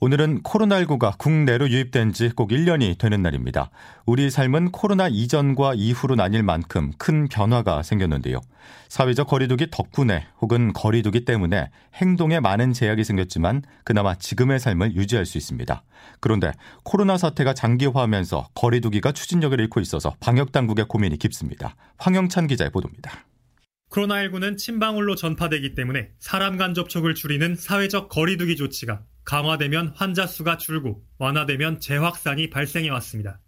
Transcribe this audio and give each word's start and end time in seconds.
오늘은 0.00 0.44
코로나19가 0.44 1.18
국내로 1.18 1.70
유입된 1.70 2.12
지 2.12 2.28
꼭 2.28 2.50
1년이 2.50 2.98
되는 2.98 3.20
날입니다. 3.20 3.70
우리 4.06 4.30
삶은 4.30 4.70
코로나 4.70 5.08
이전과 5.08 5.74
이후로 5.74 6.14
나뉠 6.14 6.44
만큼 6.44 6.92
큰 6.98 7.26
변화가 7.26 7.82
생겼는데요. 7.82 8.40
사회적 8.88 9.26
거리두기 9.26 9.68
덕분에 9.72 10.28
혹은 10.40 10.72
거리두기 10.72 11.24
때문에 11.24 11.70
행동에 11.94 12.38
많은 12.38 12.72
제약이 12.74 13.02
생겼지만 13.02 13.62
그나마 13.82 14.14
지금의 14.14 14.60
삶을 14.60 14.94
유지할 14.94 15.26
수 15.26 15.36
있습니다. 15.36 15.82
그런데 16.20 16.52
코로나 16.84 17.18
사태가 17.18 17.54
장기화하면서 17.54 18.50
거리두기가 18.54 19.10
추진력을 19.10 19.58
잃고 19.58 19.80
있어서 19.80 20.14
방역당국의 20.20 20.86
고민이 20.86 21.16
깊습니다. 21.18 21.74
황영찬 21.98 22.46
기자의 22.46 22.70
보도입니다. 22.70 23.24
코로나19는 23.90 24.58
침방울로 24.58 25.16
전파되기 25.16 25.74
때문에 25.74 26.10
사람 26.20 26.56
간 26.56 26.74
접촉을 26.74 27.14
줄이는 27.16 27.56
사회적 27.56 28.10
거리두기 28.10 28.54
조치가 28.54 29.02
강화되면 29.28 29.92
환자 29.94 30.26
수가 30.26 30.56
줄고 30.56 31.04
완화되면 31.18 31.80
재확산이 31.80 32.48
발생해 32.48 32.88
왔습니다. 32.88 33.42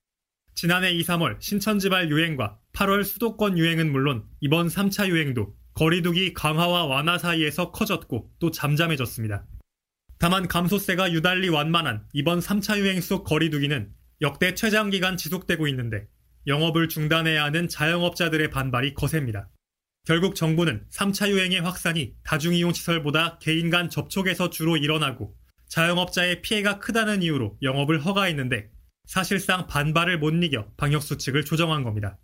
지난해 0.54 0.92
2, 0.92 1.02
3월 1.04 1.40
신천지발 1.40 2.10
유행과 2.10 2.58
8월 2.74 3.02
수도권 3.02 3.56
유행은 3.56 3.90
물론 3.90 4.26
이번 4.40 4.68
3차 4.68 5.08
유행도 5.08 5.56
거리두기 5.72 6.34
강화와 6.34 6.84
완화 6.84 7.16
사이에서 7.16 7.72
커졌고 7.72 8.30
또 8.38 8.50
잠잠해졌습니다. 8.50 9.46
다만 10.18 10.48
감소세가 10.48 11.12
유달리 11.12 11.48
완만한 11.48 12.04
이번 12.12 12.40
3차 12.40 12.78
유행 12.78 13.00
속 13.00 13.24
거리두기는 13.24 13.90
역대 14.20 14.54
최장 14.54 14.90
기간 14.90 15.16
지속되고 15.16 15.66
있는데 15.68 16.08
영업을 16.46 16.90
중단해야 16.90 17.44
하는 17.44 17.68
자영업자들의 17.68 18.50
반발이 18.50 18.92
거셉니다. 18.92 19.48
결국 20.04 20.34
정부는 20.34 20.84
3차 20.90 21.30
유행의 21.30 21.62
확산이 21.62 22.12
다중이용 22.22 22.74
시설보다 22.74 23.38
개인 23.38 23.70
간 23.70 23.88
접촉에서 23.88 24.50
주로 24.50 24.76
일어나고 24.76 25.39
자영업자의 25.70 26.42
피해가 26.42 26.80
크다는 26.80 27.22
이유로 27.22 27.56
영업을 27.62 28.04
허가했는데 28.04 28.70
사실상 29.06 29.66
반발을 29.66 30.18
못 30.18 30.30
이겨 30.42 30.66
방역수칙을 30.76 31.44
조정한 31.44 31.84
겁니다. 31.84 32.18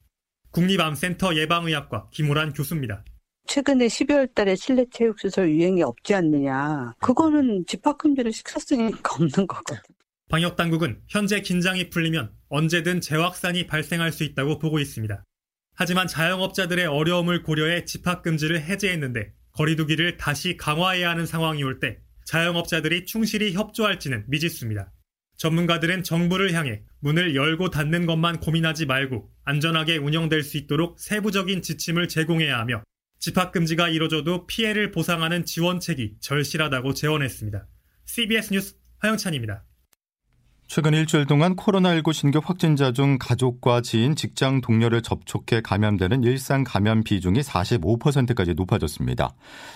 국립암센터 0.50 1.36
예방의학과 1.36 2.08
김호란 2.12 2.52
교수입니다. 2.52 3.04
최근에 3.46 3.86
12월 3.86 4.34
달에 4.34 4.56
실내 4.56 4.84
체육시설 4.92 5.50
유행이 5.50 5.82
없지 5.82 6.14
않느냐. 6.14 6.94
그거는 7.00 7.64
집합금지를 7.66 8.32
시켰으니까 8.32 9.14
없는 9.14 9.46
거거든. 9.46 9.80
방역당국은 10.28 11.02
현재 11.08 11.40
긴장이 11.40 11.90
풀리면 11.90 12.32
언제든 12.48 13.00
재확산이 13.00 13.68
발생할 13.68 14.10
수 14.10 14.24
있다고 14.24 14.58
보고 14.58 14.80
있습니다. 14.80 15.22
하지만 15.76 16.08
자영업자들의 16.08 16.84
어려움을 16.86 17.44
고려해 17.44 17.84
집합금지를 17.84 18.62
해제했는데 18.62 19.32
거리두기를 19.52 20.16
다시 20.16 20.56
강화해야 20.56 21.10
하는 21.10 21.26
상황이 21.26 21.62
올 21.62 21.78
때 21.78 22.00
자영업자들이 22.26 23.06
충실히 23.06 23.54
협조할지는 23.54 24.24
미지수입니다. 24.28 24.92
전문가들은 25.36 26.02
정부를 26.02 26.52
향해 26.54 26.82
문을 27.00 27.34
열고 27.34 27.70
닫는 27.70 28.06
것만 28.06 28.40
고민하지 28.40 28.86
말고 28.86 29.30
안전하게 29.44 29.98
운영될 29.98 30.42
수 30.42 30.56
있도록 30.56 30.98
세부적인 30.98 31.62
지침을 31.62 32.08
제공해야 32.08 32.58
하며 32.58 32.82
집합금지가 33.18 33.88
이뤄져도 33.88 34.46
피해를 34.46 34.90
보상하는 34.90 35.44
지원책이 35.44 36.16
절실하다고 36.20 36.94
제언했습니다. 36.94 37.66
CBS 38.06 38.52
뉴스 38.52 38.76
화영찬입니다. 38.98 39.64
최근 40.68 40.94
일주일 40.94 41.26
동안 41.26 41.54
코로나19 41.54 42.12
신규 42.12 42.40
확진자 42.42 42.90
중 42.90 43.18
가족과 43.18 43.82
지인, 43.82 44.16
직장 44.16 44.60
동료를 44.60 45.00
접촉해 45.00 45.62
감염되는 45.62 46.24
일상 46.24 46.64
감염 46.64 47.04
비중이 47.04 47.40
45%까지 47.40 48.54
높아졌습니다. 48.54 49.30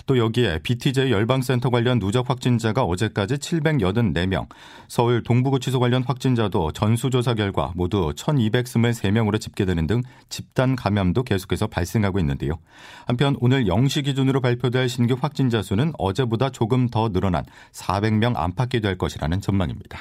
또 0.05 0.17
여기에 0.17 0.59
BTJ 0.63 1.11
열방센터 1.11 1.69
관련 1.69 1.97
누적 1.97 2.29
확진자가 2.29 2.83
어제까지 2.83 3.35
784명, 3.35 4.47
서울 4.89 5.23
동부구치소 5.23 5.79
관련 5.79 6.03
확진자도 6.03 6.73
전수조사 6.73 7.35
결과 7.35 7.71
모두 7.73 8.11
1223명으로 8.13 9.39
집계되는 9.39 9.87
등 9.87 10.01
집단 10.27 10.75
감염도 10.75 11.23
계속해서 11.23 11.67
발생하고 11.67 12.19
있는데요. 12.19 12.59
한편 13.07 13.37
오늘 13.39 13.63
0시 13.63 14.03
기준으로 14.03 14.41
발표될 14.41 14.89
신규 14.89 15.15
확진자 15.19 15.61
수는 15.61 15.93
어제보다 15.97 16.49
조금 16.49 16.89
더 16.89 17.09
늘어난 17.09 17.45
400명 17.71 18.33
안팎이 18.35 18.81
될 18.81 18.97
것이라는 18.97 19.39
전망입니다. 19.39 19.99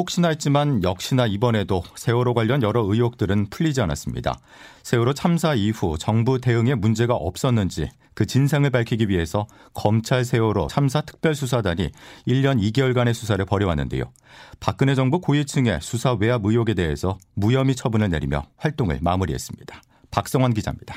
혹시나 0.00 0.28
했지만 0.28 0.82
역시나 0.82 1.26
이번에도 1.26 1.82
세월호 1.94 2.32
관련 2.32 2.62
여러 2.62 2.80
의혹들은 2.80 3.50
풀리지 3.50 3.82
않았습니다. 3.82 4.40
세월호 4.82 5.12
참사 5.12 5.54
이후 5.54 5.98
정부 5.98 6.40
대응에 6.40 6.74
문제가 6.74 7.14
없었는지 7.14 7.90
그 8.14 8.24
진상을 8.24 8.68
밝히기 8.70 9.10
위해서 9.10 9.46
검찰 9.74 10.24
세월호 10.24 10.68
참사 10.68 11.02
특별수사단이 11.02 11.90
1년 12.26 12.62
2개월간의 12.72 13.12
수사를 13.12 13.44
벌여왔는데요. 13.44 14.04
박근혜 14.58 14.94
정부 14.94 15.20
고위층의 15.20 15.80
수사 15.82 16.14
외압 16.14 16.46
의혹에 16.46 16.72
대해서 16.72 17.18
무혐의 17.34 17.74
처분을 17.74 18.08
내리며 18.08 18.46
활동을 18.56 19.00
마무리했습니다. 19.02 19.82
박성환 20.10 20.54
기자입니다. 20.54 20.94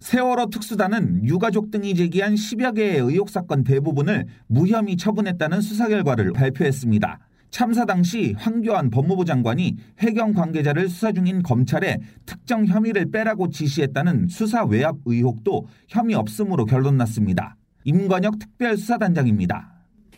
세월호 0.00 0.48
특수단은 0.48 1.26
유가족 1.26 1.70
등이 1.70 1.94
제기한 1.94 2.36
10여 2.36 2.74
개의 2.74 3.00
의혹 3.00 3.28
사건 3.28 3.64
대부분을 3.64 4.28
무혐의 4.46 4.96
처분했다는 4.96 5.60
수사 5.60 5.88
결과를 5.88 6.32
발표했습니다. 6.32 7.27
참사 7.50 7.86
당시 7.86 8.34
황교안 8.38 8.90
법무부 8.90 9.24
장관이 9.24 9.76
해경 10.00 10.32
관계자를 10.32 10.88
수사 10.88 11.12
중인 11.12 11.42
검찰에 11.42 11.98
특정 12.26 12.66
혐의를 12.66 13.10
빼라고 13.10 13.50
지시했다는 13.50 14.28
수사 14.28 14.64
외압 14.64 14.96
의혹도 15.04 15.66
혐의 15.88 16.14
없음으로 16.14 16.66
결론났습니다. 16.66 17.56
임관혁 17.84 18.38
특별수사단장입니다. 18.38 19.72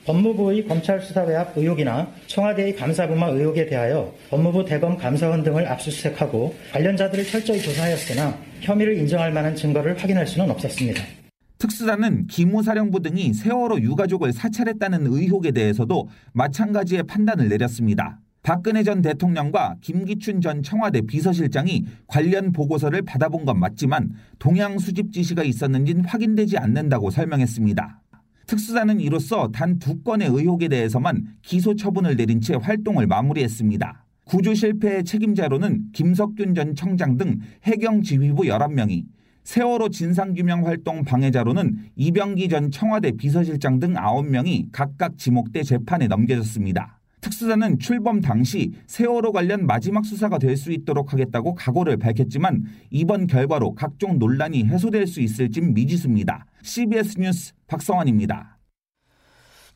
법무부의 0.05 0.67
검찰 0.67 1.01
수사 1.01 1.23
외압 1.23 1.57
의혹이나 1.57 2.11
청와대의 2.27 2.75
감사부마 2.75 3.29
의혹에 3.29 3.67
대하여 3.67 4.13
법무부 4.31 4.65
대검 4.65 4.97
감사원 4.97 5.43
등을 5.45 5.69
압수수색하고 5.69 6.55
관련자들을 6.73 7.25
철저히 7.27 7.61
조사하였으나 7.61 8.37
혐의를 8.61 8.97
인정할 8.97 9.31
만한 9.31 9.55
증거를 9.55 9.99
확인할 9.99 10.27
수는 10.27 10.51
없었습니다. 10.51 11.20
특수단은 11.61 12.27
기무사령부 12.27 13.03
등이 13.03 13.35
세월호 13.35 13.81
유가족을 13.83 14.33
사찰했다는 14.33 15.07
의혹에 15.07 15.53
대해서도 15.53 16.09
마찬가지의 16.33 17.03
판단을 17.03 17.51
내렸습니다. 17.51 18.19
박근혜 18.43 18.83
전 18.83 19.03
대통령과 19.03 19.77
김기춘 19.83 20.41
전 20.41 20.63
청와대 20.63 21.03
비서실장이 21.03 21.85
관련 22.07 22.53
보고서를 22.53 23.03
받아본 23.03 23.45
건 23.45 23.61
맞지만 23.61 24.15
동향 24.39 24.79
수집 24.79 25.13
지시가 25.13 25.43
있었는지는 25.43 26.07
확인되지 26.07 26.57
않는다고 26.57 27.11
설명했습니다. 27.11 28.01
특수단은 28.47 28.99
이로써 28.99 29.51
단 29.53 29.79
두 29.79 30.03
건의 30.03 30.29
의혹에 30.29 30.69
대해서만 30.69 31.27
기소 31.43 31.77
처분을 31.77 32.17
내린 32.17 32.41
채 32.41 32.55
활동을 32.55 33.07
마무리했습니다. 33.07 34.07
구조 34.25 34.55
실패의 34.55 35.05
책임자로는 35.05 35.93
김석균 35.93 36.55
전 36.55 36.75
청장 36.75 37.19
등 37.19 37.41
해경 37.65 38.01
지휘부 38.01 38.45
11명이 38.45 39.05
세월호 39.45 39.89
진상규명 39.89 40.67
활동 40.67 41.05
방해자로는 41.05 41.91
이병기 41.97 42.49
전 42.49 42.71
청와대 42.71 43.13
비서실장 43.13 43.81
등 43.81 43.95
9명이 43.95 44.69
각각 44.73 45.19
지목돼 45.19 45.63
재판에 45.63 46.07
넘겨졌습니다. 46.07 47.01
특수단은 47.21 47.79
출범 47.79 48.21
당시 48.21 48.73
세월호 48.87 49.33
관련 49.33 49.67
마지막 49.67 50.05
수사가 50.07 50.39
될 50.39 50.57
수 50.57 50.73
있도록 50.73 51.13
하겠다고 51.13 51.55
각오를 51.55 51.97
밝혔지만 51.97 52.65
이번 52.91 53.27
결과로 53.27 53.75
각종 53.75 54.19
논란이 54.19 54.65
해소될 54.67 55.07
수 55.07 55.21
있을진 55.21 55.75
미지수입니다. 55.75 56.47
CBS 56.63 57.19
뉴스 57.19 57.53
박성환입니다. 57.67 58.60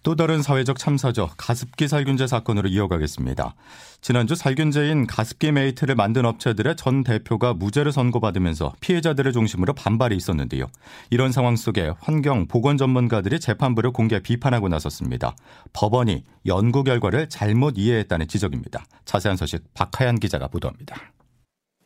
또 0.05 0.15
다른 0.15 0.43
사회적 0.43 0.79
참사죠. 0.79 1.31
가습기 1.39 1.89
살균제 1.89 2.27
사건으로 2.27 2.69
이어가겠습니다. 2.69 3.55
지난주 4.03 4.35
살균제인 4.35 5.06
가습기 5.06 5.51
메이트를 5.51 5.95
만든 5.95 6.27
업체들의 6.27 6.77
전 6.77 7.03
대표가 7.03 7.55
무죄를 7.55 7.91
선고받으면서 7.91 8.75
피해자들을 8.81 9.33
중심으로 9.33 9.73
반발이 9.73 10.15
있었는데요. 10.15 10.67
이런 11.09 11.33
상황 11.33 11.56
속에 11.56 11.95
환경 11.99 12.47
보건 12.47 12.77
전문가들이 12.77 13.41
재판부를 13.41 13.93
공개 13.93 14.21
비판하고 14.21 14.69
나섰습니다. 14.69 15.35
법원이 15.73 16.23
연구 16.45 16.85
결과를 16.85 17.31
잘못 17.31 17.79
이해했다는 17.79 18.29
지적입니다. 18.29 18.85
자세한 19.06 19.39
소식 19.39 19.65
박하연 19.73 20.21
기자가 20.21 20.49
보도합니다. 20.49 20.97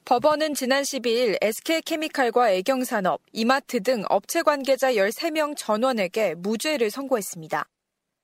법원은 0.06 0.54
지난 0.54 0.82
12일 0.82 1.36
SK케미칼과 1.40 2.50
애경산업, 2.50 3.20
이마트 3.32 3.80
등 3.80 4.02
업체 4.08 4.42
관계자 4.42 4.94
13명 4.94 5.54
전원에게 5.56 6.34
무죄를 6.34 6.90
선고했습니다. 6.90 7.64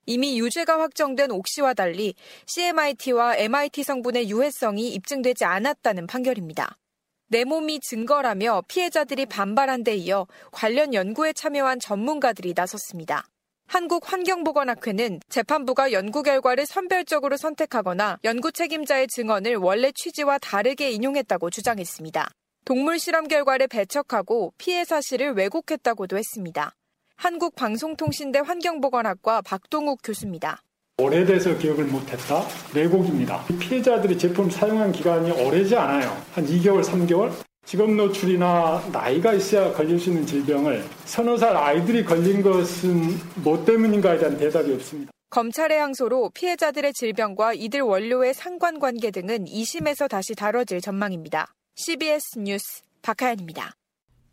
이미 0.06 0.38
유죄가 0.38 0.80
확정된 0.80 1.30
옥시와 1.30 1.74
달리 1.74 2.14
CMIT와 2.46 3.36
MIT 3.36 3.82
성분의 3.82 4.30
유해성이 4.30 4.88
입증되지 4.90 5.44
않았다는 5.44 6.06
판결입니다. 6.06 6.76
내 7.28 7.44
몸이 7.44 7.80
증거라며 7.80 8.62
피해자들이 8.68 9.26
반발한 9.26 9.82
데 9.82 9.96
이어 9.96 10.26
관련 10.52 10.94
연구에 10.94 11.32
참여한 11.32 11.80
전문가들이 11.80 12.52
나섰습니다. 12.54 13.26
한국환경보건학회는 13.66 15.20
재판부가 15.28 15.92
연구 15.92 16.22
결과를 16.22 16.66
선별적으로 16.66 17.36
선택하거나 17.36 18.18
연구 18.24 18.52
책임자의 18.52 19.08
증언을 19.08 19.56
원래 19.56 19.90
취지와 19.90 20.38
다르게 20.38 20.90
인용했다고 20.90 21.50
주장했습니다. 21.50 22.30
동물 22.64 22.98
실험 22.98 23.26
결과를 23.26 23.68
배척하고 23.68 24.52
피해 24.58 24.84
사실을 24.84 25.32
왜곡했다고도 25.32 26.16
했습니다. 26.16 26.74
한국방송통신대 27.24 28.40
환경보건학과 28.40 29.40
박동욱 29.40 30.00
교수입니다. 30.04 30.60
오래돼서 30.98 31.56
기억을 31.56 31.86
못했다? 31.86 32.42
왜곡입니다. 32.74 33.46
피해자들이 33.58 34.18
제품 34.18 34.50
사용한 34.50 34.92
기간이 34.92 35.30
오래지 35.30 35.74
않아요. 35.74 36.14
한 36.34 36.44
2개월, 36.44 36.84
3개월? 36.84 37.32
직업 37.64 37.90
노출이나 37.90 38.90
나이가 38.92 39.32
있어야 39.32 39.72
걸릴 39.72 39.98
수 39.98 40.10
있는 40.10 40.26
질병을 40.26 40.84
서너 41.06 41.38
살 41.38 41.56
아이들이 41.56 42.04
걸린 42.04 42.42
것은 42.42 43.18
뭐 43.42 43.64
때문인가에 43.64 44.18
대한 44.18 44.36
대답이 44.36 44.74
없습니다. 44.74 45.10
검찰의 45.30 45.80
항소로 45.80 46.28
피해자들의 46.34 46.92
질병과 46.92 47.54
이들 47.54 47.80
원료의 47.80 48.34
상관관계 48.34 49.10
등은 49.12 49.46
2심에서 49.46 50.10
다시 50.10 50.34
다뤄질 50.34 50.82
전망입니다. 50.82 51.54
CBS 51.74 52.40
뉴스 52.40 52.82
박하연입니다. 53.00 53.72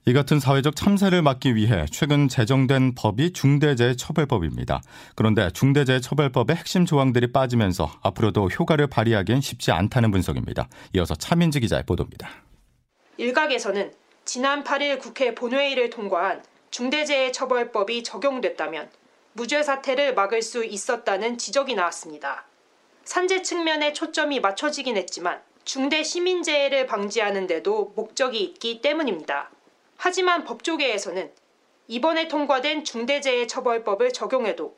이 0.07 0.13
같은 0.13 0.39
사회적 0.39 0.75
참사를 0.75 1.21
막기 1.21 1.55
위해 1.55 1.85
최근 1.91 2.27
제정된 2.27 2.95
법이 2.95 3.33
중대재해처벌법입니다. 3.33 4.81
그런데 5.15 5.51
중대재해처벌법의 5.51 6.55
핵심 6.55 6.87
조항들이 6.87 7.31
빠지면서 7.31 7.91
앞으로도 8.01 8.47
효과를 8.47 8.87
발휘하기엔 8.87 9.41
쉽지 9.41 9.71
않다는 9.71 10.09
분석입니다. 10.09 10.67
이어서 10.95 11.13
차민지 11.13 11.59
기자의 11.59 11.83
보도입니다. 11.85 12.29
일각에서는 13.17 13.93
지난 14.25 14.63
8일 14.63 14.97
국회 14.97 15.35
본회의를 15.35 15.91
통과한 15.91 16.43
중대재해처벌법이 16.71 18.01
적용됐다면 18.01 18.89
무죄 19.33 19.61
사태를 19.61 20.15
막을 20.15 20.41
수 20.41 20.65
있었다는 20.65 21.37
지적이 21.37 21.75
나왔습니다. 21.75 22.47
산재 23.03 23.43
측면에 23.43 23.93
초점이 23.93 24.39
맞춰지긴 24.39 24.97
했지만 24.97 25.41
중대 25.63 26.01
시민재해를 26.01 26.87
방지하는 26.87 27.45
데도 27.45 27.93
목적이 27.95 28.41
있기 28.41 28.81
때문입니다. 28.81 29.51
하지만 30.03 30.45
법조계에서는 30.45 31.29
이번에 31.87 32.27
통과된 32.27 32.83
중대재해처벌법을 32.85 34.11
적용해도 34.11 34.75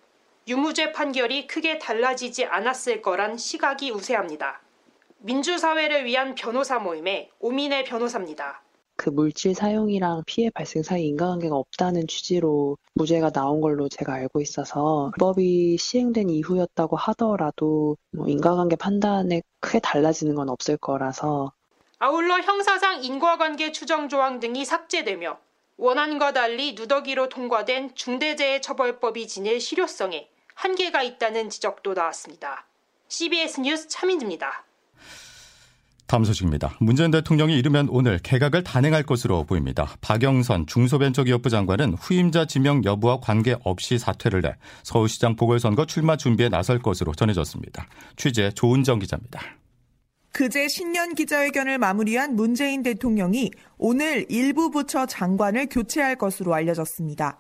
유무죄 0.50 0.92
판결이 0.92 1.48
크게 1.48 1.80
달라지지 1.80 2.44
않았을 2.44 3.02
거란 3.02 3.38
시각이 3.38 3.92
우세합니다. 3.92 4.62
민주사회를 5.20 6.04
위한 6.04 6.36
변호사 6.36 6.78
모임의 6.78 7.30
오민의 7.40 7.86
변호사입니다. 7.86 8.64
그 8.98 9.10
물질 9.10 9.56
사용이랑 9.56 10.24
피해 10.26 10.50
발생 10.50 10.84
사이 10.84 11.08
인과관계가 11.08 11.56
없다는 11.56 12.08
취지로 12.08 12.78
무죄가 12.96 13.30
나온 13.30 13.62
걸로 13.62 13.88
제가 13.88 14.14
알고 14.16 14.42
있어서 14.42 15.14
법이 15.20 15.78
시행된 15.78 16.30
이후였다고 16.30 16.98
하더라도 16.98 17.96
뭐 18.12 18.28
인과관계 18.28 18.76
판단에 18.76 19.42
크게 19.62 19.80
달라지는 19.80 20.36
건 20.36 20.50
없을 20.50 20.76
거라서 20.76 21.54
아울러 22.06 22.42
형사상 22.42 23.02
인과관계 23.02 23.72
추정 23.72 24.10
조항 24.10 24.42
등이 24.42 24.66
삭제되며 24.66 25.38
원안과 25.78 26.34
달리 26.34 26.74
누더기로 26.74 27.30
통과된 27.30 27.96
중대재해처벌법이 27.96 29.26
지닐 29.26 29.62
실효성에 29.62 30.28
한계가 30.54 31.02
있다는 31.02 31.50
지적도 31.50 31.94
나왔습니다. 31.94 32.68
CBS 33.08 33.62
뉴스 33.62 33.88
차민지입니다. 33.88 34.66
다음 36.06 36.26
소식입니다. 36.26 36.76
문재인 36.82 37.10
대통령이 37.10 37.58
이르면 37.58 37.88
오늘 37.90 38.20
개각을 38.20 38.66
단행할 38.66 39.04
것으로 39.04 39.46
보입니다. 39.46 39.96
박영선 40.02 40.68
중소벤처기업부 40.68 41.50
장관은 41.50 41.94
후임자 41.94 42.48
지명 42.48 42.84
여부와 42.84 43.22
관계없이 43.22 43.98
사퇴를 43.98 44.42
내 44.42 44.58
서울시장 44.84 45.38
보궐선거 45.38 45.86
출마 45.86 46.18
준비에 46.18 46.50
나설 46.50 46.80
것으로 46.80 47.14
전해졌습니다. 47.14 47.88
취재 48.18 48.52
조은정 48.52 49.00
기자입니다. 49.00 49.40
그제 50.34 50.68
신년 50.68 51.14
기자회견을 51.14 51.78
마무리한 51.78 52.36
문재인 52.36 52.82
대통령이 52.82 53.52
오늘 53.78 54.26
일부 54.30 54.72
부처 54.72 55.06
장관을 55.06 55.68
교체할 55.70 56.16
것으로 56.16 56.56
알려졌습니다. 56.56 57.38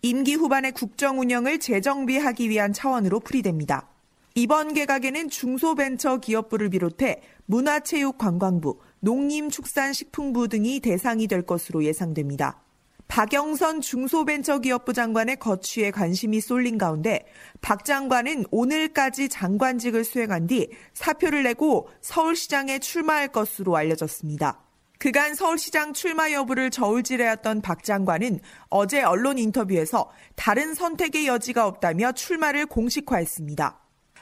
임기 0.00 0.36
후반의 0.36 0.72
국정 0.72 1.20
운영을 1.20 1.60
재정비하기 1.60 2.48
위한 2.48 2.72
차원으로 2.72 3.20
풀이됩니다. 3.20 3.90
이번 4.34 4.72
개각에는 4.72 5.28
중소벤처기업부를 5.28 6.70
비롯해 6.70 7.20
문화체육관광부, 7.44 8.78
농림축산식품부 9.00 10.48
등이 10.48 10.80
대상이 10.80 11.26
될 11.26 11.42
것으로 11.42 11.84
예상됩니다. 11.84 12.62
박영선 13.10 13.80
중소벤처기업부 13.80 14.92
장관의 14.92 15.36
거취에 15.40 15.90
관심이 15.90 16.40
쏠린 16.40 16.78
가운데 16.78 17.26
박 17.60 17.84
장관은 17.84 18.44
오늘까지 18.52 19.28
장관직을 19.28 20.04
수행한 20.04 20.46
뒤 20.46 20.70
사표를 20.94 21.42
내고 21.42 21.88
서울시장에 22.02 22.78
출마할 22.78 23.32
것으로 23.32 23.76
알려졌습니다. 23.76 24.60
그간 25.00 25.34
서울시장 25.34 25.92
출마 25.92 26.30
여부를 26.30 26.70
저울질해왔던 26.70 27.62
박 27.62 27.82
장관은 27.82 28.38
어제 28.68 29.02
언론 29.02 29.38
인터뷰에서 29.38 30.08
다른 30.36 30.74
선택의 30.74 31.26
여지가 31.26 31.66
없다며 31.66 32.12
출마를 32.12 32.66
공식화했습니다. 32.66 33.80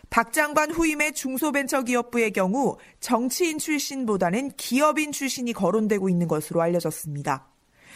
박 0.09 0.33
장관 0.33 0.71
후임의 0.71 1.13
중소벤처기업부의 1.13 2.33
경우 2.33 2.79
정치인 3.01 3.59
출신보다는 3.59 4.53
기업인 4.57 5.13
출신이 5.13 5.53
거론되고 5.53 6.09
있는 6.09 6.27
것으로 6.27 6.63
알려졌습니다. 6.63 7.48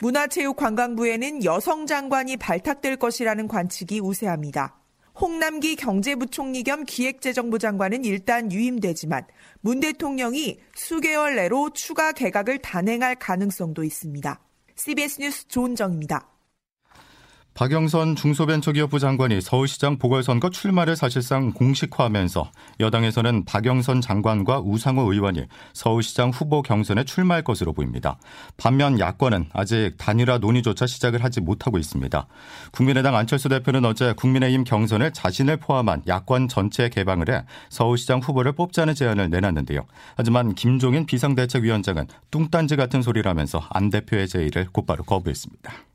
문화체육관광부에는 0.02 1.44
여성 1.44 1.86
장관이 1.86 2.36
발탁될 2.36 2.96
것이라는 2.96 3.46
관측이 3.46 4.00
우세합니다. 4.00 4.76
홍남기 5.14 5.76
경제부총리 5.76 6.64
겸 6.64 6.84
기획재정부 6.84 7.60
장관은 7.60 8.04
일단 8.04 8.50
유임되지만 8.50 9.26
문 9.60 9.78
대통령이 9.78 10.58
수개월 10.74 11.36
내로 11.36 11.70
추가 11.70 12.10
개각을 12.10 12.58
단행할 12.58 13.14
가능성도 13.16 13.84
있습니다. 13.84 14.40
CBS 14.74 15.20
뉴스 15.20 15.46
조은정입니다. 15.46 16.31
박영선 17.54 18.16
중소벤처기업부 18.16 18.98
장관이 18.98 19.42
서울시장 19.42 19.98
보궐선거 19.98 20.48
출마를 20.48 20.96
사실상 20.96 21.52
공식화하면서 21.52 22.50
여당에서는 22.80 23.44
박영선 23.44 24.00
장관과 24.00 24.60
우상호 24.60 25.12
의원이 25.12 25.44
서울시장 25.74 26.30
후보 26.30 26.62
경선에 26.62 27.04
출마할 27.04 27.44
것으로 27.44 27.74
보입니다. 27.74 28.16
반면 28.56 28.98
야권은 28.98 29.50
아직 29.52 29.92
단일화 29.98 30.38
논의조차 30.38 30.86
시작을 30.86 31.22
하지 31.22 31.42
못하고 31.42 31.76
있습니다. 31.76 32.26
국민의당 32.72 33.14
안철수 33.16 33.50
대표는 33.50 33.84
어제 33.84 34.14
국민의힘 34.14 34.64
경선을 34.64 35.12
자신을 35.12 35.58
포함한 35.58 36.04
야권 36.08 36.48
전체 36.48 36.88
개방을 36.88 37.28
해 37.28 37.44
서울시장 37.68 38.20
후보를 38.20 38.52
뽑자는 38.52 38.94
제안을 38.94 39.28
내놨는데요. 39.28 39.84
하지만 40.16 40.54
김종인 40.54 41.04
비상대책위원장은 41.04 42.06
뚱딴지 42.30 42.76
같은 42.76 43.02
소리라면서 43.02 43.62
안 43.68 43.90
대표의 43.90 44.26
제의를 44.26 44.68
곧바로 44.72 45.04
거부했습니다. 45.04 45.91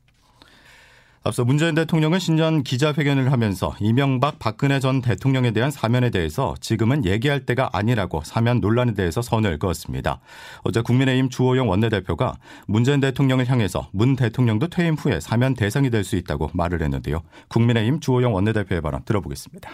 앞서 1.22 1.44
문재인 1.44 1.74
대통령은 1.74 2.18
신년 2.18 2.62
기자회견을 2.62 3.32
하면서 3.32 3.76
이명박 3.80 4.38
박근혜 4.38 4.80
전 4.80 5.02
대통령에 5.02 5.50
대한 5.50 5.70
사면에 5.70 6.10
대해서 6.10 6.54
지금은 6.60 7.04
얘기할 7.04 7.44
때가 7.44 7.70
아니라고 7.72 8.22
사면 8.24 8.60
논란에 8.60 8.94
대해서 8.94 9.20
선을 9.20 9.58
그었습니다. 9.58 10.20
어제 10.62 10.80
국민의힘 10.80 11.28
주호영 11.28 11.68
원내대표가 11.68 12.38
문재인 12.66 13.00
대통령을 13.00 13.46
향해서 13.48 13.90
문 13.92 14.16
대통령도 14.16 14.68
퇴임 14.68 14.94
후에 14.94 15.20
사면 15.20 15.54
대상이 15.54 15.90
될 15.90 15.98
수 16.08 16.16
있다고 16.16 16.50
말을 16.54 16.80
했는데요. 16.80 17.22
국민의힘 17.48 18.00
주호영 18.00 18.32
원내대표의 18.32 18.80
발언 18.80 19.02
들어보겠습니다. 19.04 19.70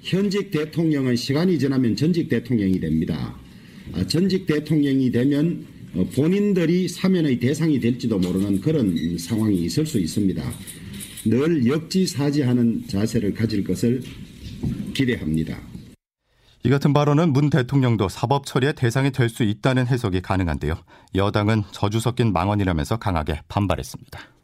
현직 0.00 0.50
대통령은 0.50 1.14
시간이 1.14 1.58
지나면 1.58 1.94
전직 1.94 2.28
대통령이 2.28 2.80
됩니다. 2.80 3.36
아, 3.94 4.04
전직 4.06 4.46
대통령이 4.46 5.12
되면 5.12 5.64
본인들이 6.14 6.88
사면의 6.88 7.38
대상이 7.38 7.80
될지도 7.80 8.18
모르는 8.18 8.60
그런 8.60 9.18
상황이 9.18 9.64
있을 9.64 9.86
수 9.86 9.98
있습니다. 9.98 10.42
늘 11.26 11.66
역지사지하는 11.66 12.86
자세를 12.86 13.34
가질 13.34 13.64
것을 13.64 14.02
기대합니다. 14.94 15.60
이 16.64 16.70
같은 16.70 16.92
발언은 16.92 17.32
문 17.32 17.50
대통령도 17.50 18.08
사법 18.08 18.44
처리의 18.44 18.74
대상이 18.74 19.10
될 19.12 19.28
수 19.28 19.42
있다는 19.42 19.86
해석이 19.86 20.20
가능한데요. 20.20 20.74
여당은 21.14 21.62
저주 21.72 22.00
섞인 22.00 22.32
망언이라면서 22.32 22.98
강하게 22.98 23.40
반발했습니다. 23.48 24.37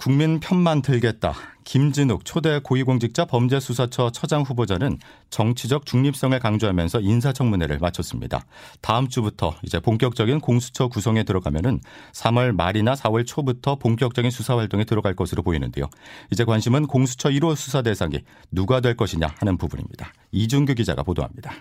국민 0.00 0.40
편만 0.40 0.80
들겠다. 0.80 1.34
김진욱 1.64 2.24
초대 2.24 2.58
고위공직자 2.60 3.26
범죄수사처 3.26 4.12
처장 4.12 4.40
후보자는 4.40 4.98
정치적 5.28 5.84
중립성을 5.84 6.38
강조하면서 6.38 7.00
인사청문회를 7.00 7.76
마쳤습니다. 7.80 8.46
다음 8.80 9.08
주부터 9.08 9.56
이제 9.62 9.78
본격적인 9.78 10.40
공수처 10.40 10.88
구성에 10.88 11.24
들어가면은 11.24 11.80
3월 12.14 12.56
말이나 12.56 12.94
4월 12.94 13.26
초부터 13.26 13.76
본격적인 13.76 14.30
수사 14.30 14.56
활동에 14.56 14.84
들어갈 14.84 15.14
것으로 15.14 15.42
보이는데요. 15.42 15.90
이제 16.32 16.44
관심은 16.44 16.86
공수처 16.86 17.28
1호 17.28 17.54
수사 17.54 17.82
대상이 17.82 18.20
누가 18.50 18.80
될 18.80 18.96
것이냐 18.96 19.34
하는 19.36 19.58
부분입니다. 19.58 20.14
이준규 20.32 20.76
기자가 20.76 21.02
보도합니다. 21.02 21.52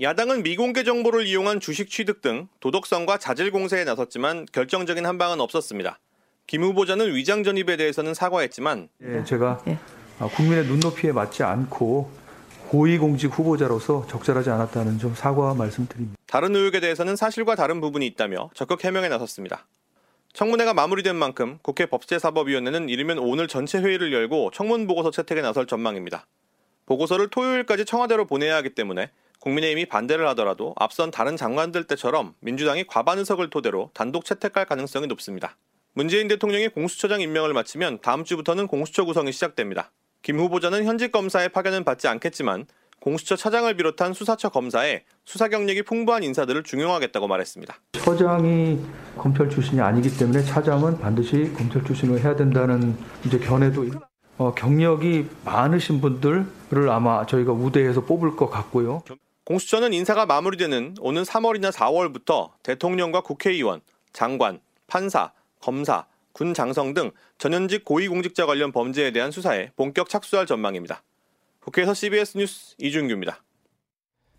야당은 0.00 0.44
미공개 0.44 0.82
정보를 0.82 1.26
이용한 1.26 1.60
주식 1.60 1.90
취득 1.90 2.22
등 2.22 2.48
도덕성과 2.60 3.18
자질 3.18 3.50
공세에 3.50 3.84
나섰지만 3.84 4.46
결정적인 4.50 5.04
한방은 5.04 5.42
없었습니다. 5.42 6.00
김 6.46 6.62
후보자는 6.62 7.14
위장 7.14 7.42
전입에 7.42 7.76
대해서는 7.76 8.14
사과했지만 8.14 8.88
예, 9.02 9.24
제가 9.24 9.62
예. 9.66 9.78
국민의 10.36 10.66
눈높이에 10.66 11.12
맞지 11.12 11.42
않고 11.42 12.10
고위공직 12.68 13.36
후보자로서 13.36 14.06
적절하지 14.08 14.50
않았다는 14.50 14.98
좀 14.98 15.14
사과 15.14 15.54
말씀드립니다. 15.54 16.18
다른 16.26 16.54
의혹에 16.54 16.80
대해서는 16.80 17.16
사실과 17.16 17.54
다른 17.54 17.80
부분이 17.80 18.06
있다며 18.06 18.50
적극 18.54 18.84
해명에 18.84 19.08
나섰습니다. 19.08 19.66
청문회가 20.32 20.74
마무리된 20.74 21.14
만큼 21.14 21.58
국회 21.62 21.86
법제사법위원회는 21.86 22.88
이르면 22.88 23.18
오늘 23.18 23.46
전체 23.46 23.78
회의를 23.78 24.12
열고 24.12 24.50
청문 24.52 24.86
보고서 24.86 25.10
채택에 25.10 25.42
나설 25.42 25.66
전망입니다. 25.66 26.26
보고서를 26.86 27.28
토요일까지 27.28 27.84
청와대로 27.84 28.26
보내야 28.26 28.56
하기 28.56 28.70
때문에 28.70 29.10
국민의힘이 29.38 29.86
반대를 29.86 30.26
하더라도 30.28 30.74
앞선 30.76 31.10
다른 31.10 31.36
장관들 31.36 31.84
때처럼 31.84 32.34
민주당이 32.40 32.84
과반 32.86 33.18
의석을 33.18 33.50
토대로 33.50 33.90
단독 33.94 34.24
채택할 34.24 34.64
가능성이 34.66 35.06
높습니다. 35.06 35.56
문재인 35.96 36.26
대통령이 36.26 36.68
공수처장 36.68 37.20
임명을 37.20 37.52
마치면 37.52 38.00
다음 38.02 38.24
주부터는 38.24 38.66
공수처 38.66 39.04
구성이 39.04 39.30
시작됩니다. 39.30 39.92
김 40.22 40.40
후보자는 40.40 40.84
현직 40.84 41.12
검사의 41.12 41.50
파견은 41.50 41.84
받지 41.84 42.08
않겠지만 42.08 42.66
공수처 43.00 43.36
차장을 43.36 43.72
비롯한 43.76 44.12
수사처 44.12 44.48
검사에 44.48 45.04
수사 45.24 45.46
경력이 45.46 45.82
풍부한 45.82 46.24
인사들을 46.24 46.64
중용하겠다고 46.64 47.28
말했습니다. 47.28 47.76
처장이 47.92 48.80
검찰 49.16 49.48
출신이 49.48 49.80
아니기 49.80 50.16
때문에 50.18 50.42
차장은 50.42 50.98
반드시 50.98 51.52
검찰 51.56 51.84
출신을 51.84 52.18
해야 52.24 52.34
된다는 52.34 52.96
이제 53.24 53.38
견해도 53.38 53.86
어, 54.38 54.52
경력이 54.52 55.28
많으신 55.44 56.00
분들을 56.00 56.90
아마 56.90 57.24
저희가 57.24 57.52
우대해서 57.52 58.00
뽑을 58.00 58.34
것 58.34 58.50
같고요. 58.50 59.04
공수처는 59.44 59.92
인사가 59.92 60.26
마무리되는 60.26 60.96
오는 60.98 61.22
3월이나 61.22 61.70
4월부터 61.70 62.50
대통령과 62.64 63.20
국회의원, 63.20 63.80
장관, 64.12 64.58
판사, 64.88 65.32
검사, 65.64 66.04
군 66.32 66.52
장성 66.52 66.92
등 66.92 67.10
전현직 67.38 67.86
고위공직자 67.86 68.44
관련 68.44 68.70
범죄에 68.70 69.12
대한 69.12 69.30
수사에 69.30 69.70
본격 69.76 70.10
착수할 70.10 70.44
전망입니다. 70.44 71.02
국회에서 71.60 71.94
CBS 71.94 72.36
뉴스 72.36 72.74
이준규입니다. 72.78 73.42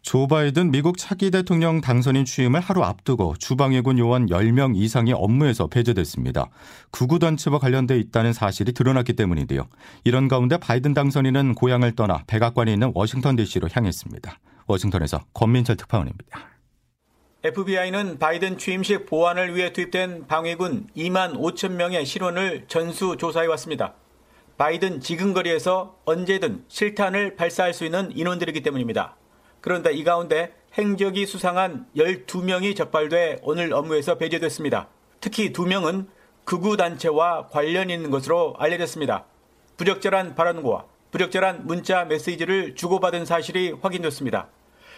조 0.03 0.27
바이든 0.27 0.69
미국 0.69 0.99
차기 0.99 1.31
대통령 1.31 1.81
당선인 1.81 2.25
취임을 2.25 2.59
하루 2.59 2.83
앞두고 2.83 3.37
주방위군 3.39 3.97
요원 3.97 4.27
10명 4.27 4.75
이상이 4.75 5.13
업무에서 5.13 5.65
배제됐습니다. 5.65 6.51
구구단체와 6.91 7.57
관련돼 7.57 7.97
있다는 7.97 8.31
사실이 8.31 8.73
드러났기 8.73 9.13
때문인데요. 9.13 9.67
이런 10.03 10.27
가운데 10.27 10.57
바이든 10.57 10.93
당선인은 10.93 11.55
고향을 11.55 11.95
떠나 11.95 12.23
백악관에 12.27 12.71
있는 12.71 12.91
워싱턴 12.93 13.35
DC로 13.35 13.67
향했습니다. 13.71 14.37
워싱턴에서 14.67 15.25
권민철 15.33 15.75
특파원입니다. 15.75 16.54
FBI는 17.45 18.17
바이든 18.17 18.57
취임식 18.57 19.05
보안을 19.05 19.55
위해 19.55 19.71
투입된 19.71 20.25
방위군 20.25 20.87
2만 20.97 21.37
5천 21.37 21.73
명의 21.73 22.03
실원을 22.03 22.65
전수 22.67 23.17
조사해 23.17 23.45
왔습니다. 23.45 23.93
바이든 24.57 24.99
지근거리에서 24.99 25.95
언제든 26.05 26.65
실탄을 26.67 27.35
발사할 27.35 27.75
수 27.75 27.85
있는 27.85 28.11
인원들이기 28.17 28.63
때문입니다. 28.63 29.15
그런데 29.61 29.93
이 29.93 30.03
가운데 30.03 30.55
행적이 30.73 31.27
수상한 31.27 31.85
12명이 31.95 32.75
적발돼 32.75 33.41
오늘 33.43 33.73
업무에서 33.73 34.17
배제됐습니다. 34.17 34.87
특히 35.21 35.53
2명은 35.53 36.07
극우단체와 36.45 37.49
관련 37.49 37.91
있는 37.91 38.09
것으로 38.09 38.55
알려졌습니다. 38.57 39.23
부적절한 39.77 40.33
발언과 40.33 40.85
부적절한 41.11 41.67
문자 41.67 42.05
메시지를 42.05 42.73
주고받은 42.73 43.25
사실이 43.25 43.75
확인됐습니다. 43.83 44.49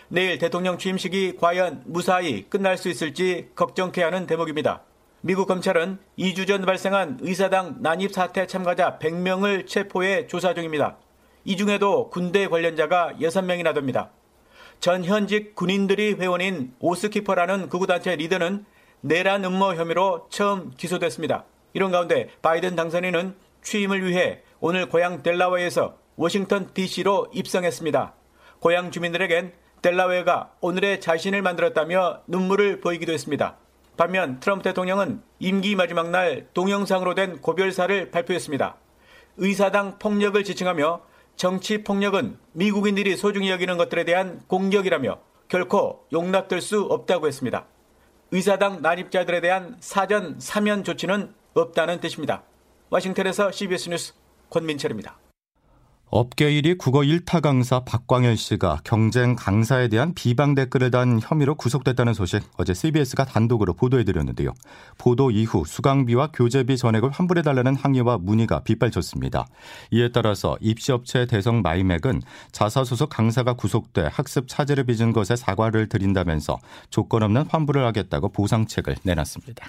내일 0.10 0.38
대통령 0.38 0.78
취임식이 0.78 1.36
과연 1.38 1.84
무사히 1.86 2.46
끝날 2.50 2.78
수 2.78 2.88
있을지 2.88 3.50
걱정케 3.56 4.02
하는 4.02 4.26
대목입니다. 4.26 4.84
미국 5.20 5.48
검찰은 5.48 6.00
2주 6.18 6.48
전 6.48 6.66
발생한 6.66 7.20
의사당 7.22 7.78
난입 7.82 8.14
사태 8.14 8.48
참가자 8.48 9.00
100명을 9.00 9.68
체포해 9.68 10.28
조사 10.28 10.54
중입니다. 10.54 10.98
이 11.44 11.58
중에도 11.58 12.10
군대 12.10 12.48
관련자가 12.48 13.16
6명이나 13.20 13.74
됩니다. 13.74 14.12
전 14.80 15.04
현직 15.04 15.56
군인들이 15.56 16.14
회원인 16.14 16.74
오스키퍼라는 16.80 17.68
극우단체 17.68 18.16
리더는 18.16 18.66
내란 19.02 19.44
음모 19.44 19.74
혐의로 19.74 20.28
처음 20.30 20.72
기소됐습니다. 20.78 21.44
이런 21.74 21.92
가운데 21.92 22.30
바이든 22.42 22.78
당선인은 22.78 23.36
취임을 23.62 24.08
위해 24.08 24.42
오늘 24.62 24.88
고향 24.88 25.22
델라웨에서 25.22 25.98
워싱턴 26.16 26.74
DC로 26.74 27.28
입성했습니다. 27.34 28.14
고향 28.60 28.92
주민들에겐 28.92 29.52
델라웨어가 29.82 30.52
오늘의 30.62 31.02
자신을 31.02 31.42
만들었다며 31.42 32.22
눈물을 32.28 32.82
보이기도 32.82 33.14
했습니다. 33.14 33.58
반면 33.96 34.40
트럼프 34.40 34.64
대통령은 34.64 35.22
임기 35.40 35.76
마지막 35.76 36.10
날 36.10 36.48
동영상으로 36.54 37.16
된 37.16 37.42
고별사를 37.42 38.12
발표했습니다. 38.12 38.76
의사당 39.38 39.98
폭력을 40.00 40.42
지칭하며 40.44 41.02
정치 41.36 41.84
폭력은 41.84 42.38
미국인들이 42.54 43.16
소중히 43.16 43.50
여기는 43.52 43.78
것들에 43.78 44.04
대한 44.04 44.42
공격이라며 44.48 45.20
결코 45.48 46.06
용납될 46.12 46.62
수 46.62 46.82
없다고 46.82 47.28
했습니다. 47.28 47.66
의사당 48.32 48.82
난입자들에 48.82 49.42
대한 49.42 49.78
사전 49.80 50.40
사면 50.40 50.84
조치는 50.84 51.34
없다는 51.54 52.00
뜻입니다. 52.00 52.44
워싱턴에서 52.90 53.52
CBS 53.52 53.90
뉴스 53.90 54.14
권민철입니다. 54.50 55.27
업계 56.10 56.50
1위 56.50 56.78
국어 56.78 57.02
1타 57.02 57.42
강사 57.42 57.82
박광일 57.82 58.38
씨가 58.38 58.80
경쟁 58.86 59.36
강사에 59.36 59.90
대한 59.90 60.14
비방 60.14 60.56
댓글을 60.56 60.90
단 60.90 61.20
혐의로 61.22 61.56
구속됐다는 61.56 62.14
소식 62.14 62.44
어제 62.56 62.74
CBS가 62.74 63.26
단독으로 63.26 63.74
보도해드렸는데요. 63.74 64.54
보도 64.98 65.32
이후 65.32 65.66
수강비와 65.66 66.30
교재비 66.32 66.78
전액을 66.78 67.10
환불해달라는 67.10 67.76
항의와 67.76 68.20
문의가 68.20 68.62
빗발쳤습니다. 68.62 69.48
이에 69.92 70.10
따라서 70.14 70.58
입시업체 70.62 71.26
대성 71.26 71.62
마이맥은 71.62 72.22
자사 72.54 72.86
소속 72.86 73.10
강사가 73.10 73.52
구속돼 73.52 74.08
학습 74.10 74.48
차질을 74.48 74.86
빚은 74.86 75.12
것에 75.12 75.36
사과를 75.36 75.90
드린다면서 75.90 76.58
조건 76.90 77.24
없는 77.24 77.48
환불을 77.50 77.86
하겠다고 77.86 78.30
보상책을 78.30 78.96
내놨습니다. 79.04 79.68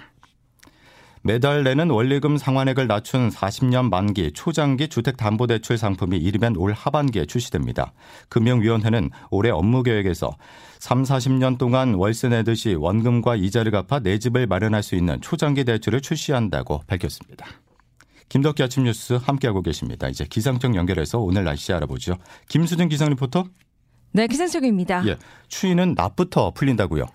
매달 1.21 1.63
내는 1.63 1.89
원리금 1.89 2.37
상환액을 2.37 2.87
낮춘 2.87 3.29
40년 3.29 3.89
만기 3.89 4.31
초장기 4.33 4.87
주택담보대출 4.87 5.77
상품이 5.77 6.17
이르면 6.17 6.55
올 6.55 6.71
하반기에 6.71 7.25
출시됩니다. 7.25 7.93
금융위원회는 8.29 9.09
올해 9.29 9.49
업무 9.49 9.83
계획에서 9.83 10.31
3, 10.79 11.03
40년 11.03 11.57
동안 11.57 11.95
월세 11.95 12.29
내듯이 12.29 12.73
원금과 12.73 13.35
이자를 13.35 13.71
갚아 13.71 13.99
내 13.99 14.17
집을 14.17 14.47
마련할 14.47 14.81
수 14.81 14.95
있는 14.95 15.19
초장기 15.19 15.65
대출을 15.65 16.01
출시한다고 16.01 16.83
밝혔습니다. 16.87 17.45
김덕기 18.29 18.63
아침 18.63 18.83
뉴스 18.83 19.13
함께하고 19.13 19.61
계십니다. 19.61 20.07
이제 20.07 20.23
기상청 20.23 20.75
연결해서 20.75 21.19
오늘 21.19 21.43
날씨 21.43 21.73
알아보죠. 21.73 22.17
김수진 22.47 22.87
기상 22.87 23.09
리포터. 23.09 23.45
네, 24.11 24.27
기상청입니다. 24.27 25.05
예, 25.07 25.17
추위는 25.47 25.95
낮부터 25.97 26.51
풀린다고요. 26.51 27.05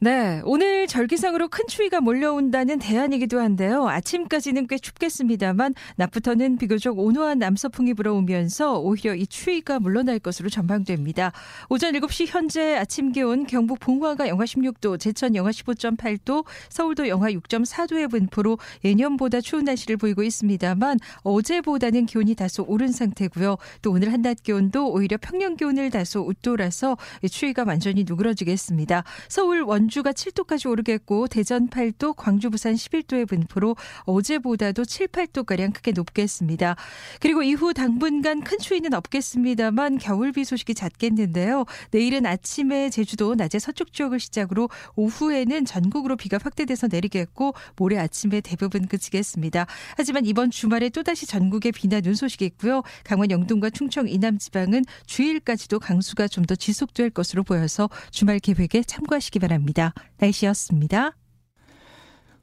네, 0.00 0.42
오늘 0.44 0.86
절기상으로 0.86 1.48
큰 1.48 1.64
추위가 1.66 1.98
몰려온다는 2.02 2.78
대안이기도 2.78 3.40
한데요. 3.40 3.88
아침까지는 3.88 4.66
꽤 4.66 4.76
춥겠습니다만 4.76 5.72
낮부터는 5.96 6.58
비교적 6.58 6.98
온화한 6.98 7.38
남서풍이 7.38 7.94
불어오면서 7.94 8.80
오히려 8.80 9.14
이 9.14 9.26
추위가 9.26 9.80
물러날 9.80 10.18
것으로 10.18 10.50
전망됩니다. 10.50 11.32
오전 11.70 11.94
7시 11.94 12.26
현재 12.26 12.76
아침 12.76 13.12
기온 13.12 13.46
경북 13.46 13.80
봉화가 13.80 14.28
영하 14.28 14.44
16도, 14.44 15.00
제천 15.00 15.34
영하 15.36 15.50
15.8도, 15.50 16.44
서울도 16.68 17.08
영하 17.08 17.30
6.4도의 17.30 18.10
분포로 18.10 18.58
예년보다 18.84 19.40
추운 19.40 19.64
날씨를 19.64 19.96
보이고 19.96 20.22
있습니다만 20.22 20.98
어제보다는 21.22 22.04
기온이 22.04 22.34
다소 22.34 22.66
오른 22.68 22.92
상태고요. 22.92 23.56
또 23.80 23.92
오늘 23.92 24.12
한낮 24.12 24.42
기온도 24.42 24.92
오히려 24.92 25.16
평년 25.16 25.56
기온을 25.56 25.88
다소 25.88 26.20
웃돌아서 26.20 26.98
추위가 27.30 27.64
완전히 27.66 28.04
누그러지겠습니다. 28.06 29.04
서울 29.30 29.62
원주 29.62 29.83
전주가 29.84 30.12
7도까지 30.12 30.70
오르겠고 30.70 31.26
대전 31.26 31.68
8도, 31.68 32.14
광주, 32.16 32.48
부산 32.48 32.74
11도의 32.74 33.28
분포로 33.28 33.76
어제보다도 34.04 34.84
7, 34.84 35.08
8도가량 35.08 35.74
크게 35.74 35.92
높겠습니다. 35.92 36.76
그리고 37.20 37.42
이후 37.42 37.74
당분간 37.74 38.42
큰 38.42 38.58
추위는 38.58 38.94
없겠습니다만 38.94 39.98
겨울비 39.98 40.44
소식이 40.44 40.74
잦겠는데요. 40.74 41.64
내일은 41.90 42.24
아침에 42.24 42.88
제주도 42.88 43.34
낮에 43.34 43.58
서쪽 43.58 43.92
지역을 43.92 44.20
시작으로 44.20 44.70
오후에는 44.96 45.64
전국으로 45.64 46.16
비가 46.16 46.38
확대돼서 46.40 46.86
내리겠고 46.86 47.54
모레 47.76 47.98
아침에 47.98 48.40
대부분 48.40 48.86
그치겠습니다. 48.86 49.66
하지만 49.96 50.24
이번 50.24 50.50
주말에 50.50 50.88
또다시 50.88 51.26
전국에 51.26 51.72
비나 51.72 52.00
눈 52.00 52.14
소식이 52.14 52.44
있고요. 52.46 52.82
강원 53.02 53.30
영동과 53.30 53.70
충청 53.70 54.08
이남 54.08 54.38
지방은 54.38 54.84
주일까지도 55.06 55.80
강수가 55.80 56.28
좀 56.28 56.44
더 56.44 56.54
지속될 56.54 57.10
것으로 57.10 57.42
보여서 57.42 57.88
주말 58.10 58.38
계획에 58.38 58.82
참고하시기 58.82 59.38
바랍 59.38 59.62
니다. 59.74 59.92
날씨였습니다. 60.18 61.12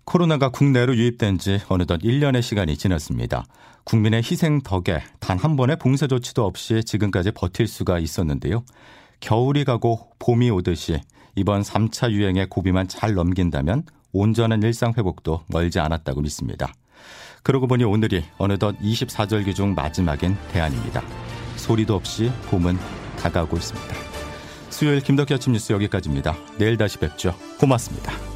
코로나가 0.03 0.49
국내로 0.49 0.95
유입된 0.95 1.37
지 1.37 1.61
어느덧 1.69 2.01
1년의 2.01 2.41
시간이 2.41 2.75
지났습니다. 2.75 3.45
국민의 3.85 4.21
희생 4.23 4.61
덕에 4.61 5.01
단 5.19 5.39
한 5.39 5.55
번의 5.55 5.77
봉쇄 5.77 6.07
조치도 6.07 6.45
없이 6.45 6.83
지금까지 6.83 7.31
버틸 7.31 7.67
수가 7.67 7.99
있었는데요. 7.99 8.63
겨울이 9.21 9.63
가고 9.63 10.09
봄이 10.19 10.49
오듯이 10.51 10.99
이번 11.35 11.61
3차 11.61 12.11
유행의 12.11 12.49
고비만 12.49 12.87
잘 12.89 13.13
넘긴다면 13.13 13.83
온전한 14.11 14.61
일상 14.63 14.93
회복도 14.97 15.45
멀지 15.47 15.79
않았다고 15.79 16.21
믿습니다. 16.21 16.73
그러고 17.43 17.67
보니 17.67 17.85
오늘이 17.85 18.23
어느덧 18.37 18.77
24절기 18.79 19.55
중 19.55 19.73
마지막인 19.73 20.35
대안입니다. 20.51 21.01
소리도 21.55 21.95
없이 21.95 22.29
봄은 22.49 22.77
다가오고 23.17 23.55
있습니다. 23.57 24.10
수요일 24.71 25.01
김덕기 25.01 25.33
아침 25.33 25.53
뉴스 25.53 25.71
여기까지입니다. 25.73 26.35
내일 26.57 26.77
다시 26.77 26.97
뵙죠. 26.97 27.35
고맙습니다. 27.59 28.30